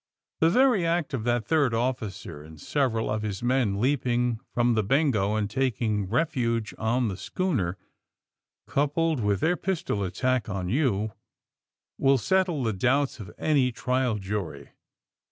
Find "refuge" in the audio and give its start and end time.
6.09-6.73